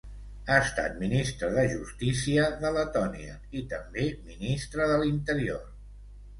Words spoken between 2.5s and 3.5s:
de Letònia